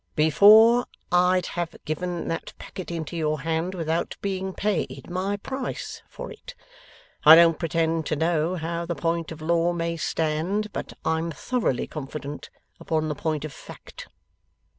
[0.15, 6.31] 'Before I'd have given that packet into your hand without being paid my price for
[6.31, 6.55] it.
[7.23, 11.85] I don't pretend to know how the point of law may stand, but I'm thoroughly
[11.85, 14.07] confident upon the point of fact.